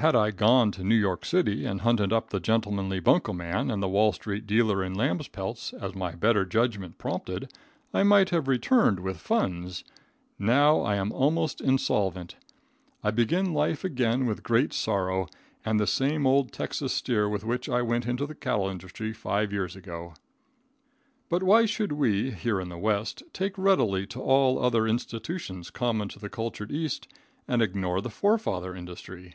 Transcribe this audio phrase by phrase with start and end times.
[0.00, 3.82] Had I gone to New York City and hunted up the gentlemanly bunko man and
[3.82, 7.50] the Wall street dealer in lamb's pelts, as my better judgment prompted,
[7.94, 9.84] I might have returned with funds.
[10.38, 12.36] Now I am almost insolvent.
[13.02, 15.28] I begin life again with great sorrow,
[15.64, 19.50] and the same old Texas steer with which I went into the cattle industry five
[19.50, 20.12] years ago."
[21.30, 26.08] But why should we, here in the West, take readily to all other institutions common
[26.10, 27.08] to the cultured East
[27.48, 29.32] and ignore the forefather industry?